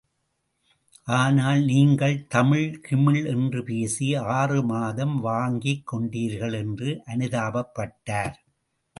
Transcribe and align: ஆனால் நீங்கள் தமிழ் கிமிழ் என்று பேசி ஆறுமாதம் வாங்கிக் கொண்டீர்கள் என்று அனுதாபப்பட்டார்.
ஆனால் 1.15 1.59
நீங்கள் 1.63 2.15
தமிழ் 2.27 2.79
கிமிழ் 2.81 3.19
என்று 3.25 3.63
பேசி 3.63 4.07
ஆறுமாதம் 4.31 5.13
வாங்கிக் 5.19 5.83
கொண்டீர்கள் 5.91 6.55
என்று 6.55 6.89
அனுதாபப்பட்டார். 7.05 8.35